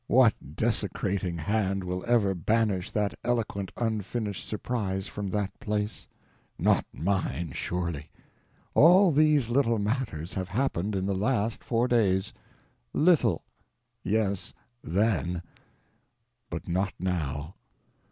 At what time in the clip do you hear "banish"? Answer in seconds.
2.33-2.89